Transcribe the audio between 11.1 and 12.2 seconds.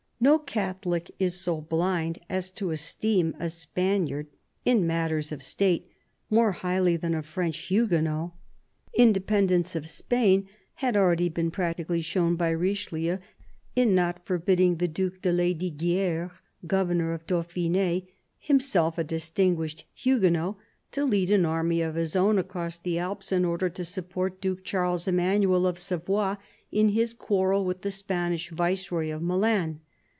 been practically